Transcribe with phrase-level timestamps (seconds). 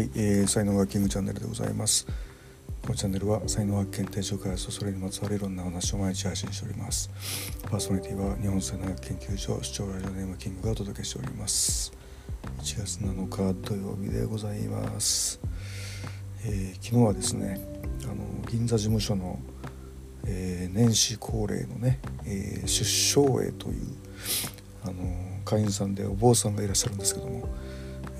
[0.00, 2.06] はいえー、才能がキングチャンネルでございます。
[2.80, 7.10] このチャンネルは才能発見提唱開発とそれにまつわるいろんな話を毎日配信しております。
[7.64, 11.92] パーソナリティは日本才能学研究所視聴ラジオネームキングがお届けしております。
[12.62, 15.38] 1月7日土曜日でございます、
[16.46, 17.60] えー、昨日はですね
[18.04, 18.14] あの
[18.50, 19.38] 銀座事務所の、
[20.24, 23.84] えー、年始恒例のね、えー、出生会という
[24.82, 24.94] あの
[25.44, 27.46] 会員さんでお坊さんがいらっしゃるんですけども、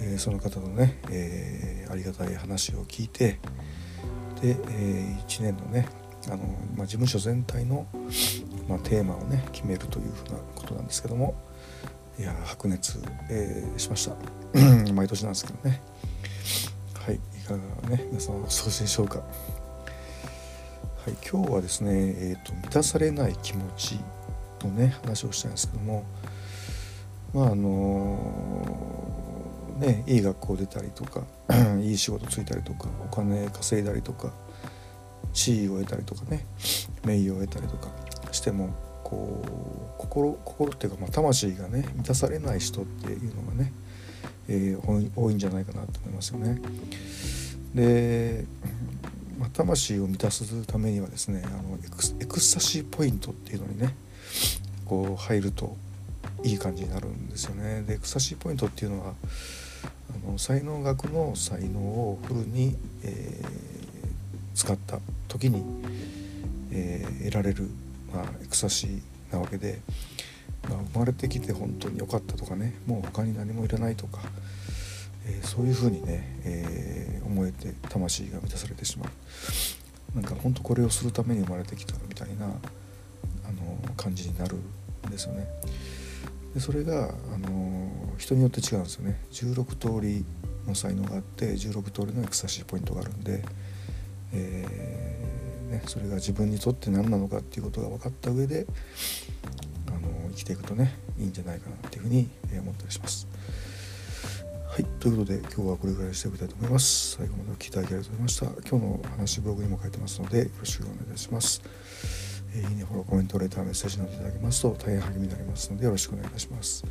[0.00, 3.38] えー、その方のね、えー、ありがたい話を聞いて
[4.40, 5.88] で、えー、1年のね
[6.26, 6.38] あの、
[6.76, 7.86] まあ、事務所全体の、
[8.68, 11.34] まあ、テーマをね決めるというふうなことなんですけども
[12.18, 13.00] いや白熱、
[13.30, 14.14] えー、しました。
[14.92, 15.80] 毎年なんですけどね。
[16.94, 19.20] はいいかがね皆さんお過ごしでしょうか。
[19.20, 19.24] は
[21.08, 23.98] い今日はですね、えーと、満たされない気持ち
[24.62, 26.04] のね話をしたいんですけども
[27.32, 28.69] まああの
[29.80, 31.24] ねいい学校出たりとか
[31.82, 34.32] いい仕事ついたりとかお金稼いだりとか
[35.32, 36.46] 地位を得たりとかね
[37.04, 37.88] 名誉を得たりとか
[38.32, 43.72] してもこう心心っていうか、まあ、魂がね満たされない人っていうのがね、
[44.48, 46.60] えー、多いんじゃないかなと思いますよね。
[47.74, 48.44] で、
[49.38, 51.78] まあ、魂を満たすためにはですねあの
[52.20, 53.94] エクスタシーポイントっていうのにね
[54.84, 55.76] こう入ると
[56.42, 57.82] いい感じになるんですよね。
[57.82, 59.14] でエクスタシーポイントっていうのは
[60.26, 64.98] あの才能学の才能をフルに、えー、使った
[65.28, 65.62] 時に、
[66.72, 67.68] えー、得られる、
[68.12, 69.80] まあ、エクスタシーなわけで、
[70.68, 74.20] まあ、生まれてきて本当に良かったとかねもう他に何もいらないとか、
[75.26, 82.48] えー、そういうふうにね、え思えて魂が満たされてしまうなんか本当これをするために生まれてきたみたいなあ
[83.52, 85.46] の感じになるんですよね。
[86.54, 90.24] でそれが、あの人によって違うんですよね16通り
[90.66, 93.42] の才能があって16通りのエクサシーポイントがあるんで、
[94.32, 98.66] えー、ね、それが自分にとって何なのかっていうことが分かった上で、
[99.88, 103.26] あの生きていくとねいいんじゃないかなっていうふうに思ったりします。
[104.68, 107.16] はいということで今日はこれぐらいにしておきたいと思います。
[107.16, 108.46] 最後までお聴きいただきありがとうございました。
[108.68, 111.62] 今日の話ブログにも書いてますのでよろしくお願いいたします。
[112.54, 116.84] え、いいね、フォロー、コメント、レター、メッセージなどいただけますと大変励みになりますのでよろしくお願いいたします。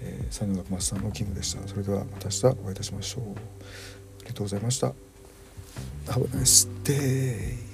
[0.00, 1.66] えー、才能学マスターのキングでした。
[1.68, 3.24] それではまた明日お会いいたしましょう。
[3.24, 3.26] あ
[4.22, 4.92] りがとうございました。
[6.06, 7.71] Have a nice day.